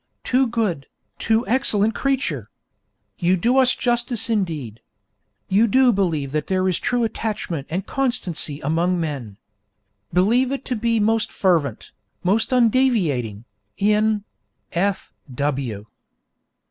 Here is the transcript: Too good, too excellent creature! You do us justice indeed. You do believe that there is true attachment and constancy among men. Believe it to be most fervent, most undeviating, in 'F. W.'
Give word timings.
Too 0.23 0.47
good, 0.47 0.87
too 1.19 1.45
excellent 1.47 1.93
creature! 1.93 2.47
You 3.19 3.37
do 3.37 3.57
us 3.59 3.75
justice 3.75 4.31
indeed. 4.31 4.81
You 5.47 5.67
do 5.67 5.91
believe 5.93 6.31
that 6.31 6.47
there 6.47 6.67
is 6.67 6.79
true 6.79 7.03
attachment 7.03 7.67
and 7.69 7.85
constancy 7.85 8.59
among 8.61 8.99
men. 8.99 9.37
Believe 10.11 10.51
it 10.51 10.65
to 10.65 10.75
be 10.75 10.99
most 10.99 11.31
fervent, 11.31 11.91
most 12.23 12.51
undeviating, 12.51 13.45
in 13.77 14.23
'F. 14.71 15.13
W.' 15.35 15.85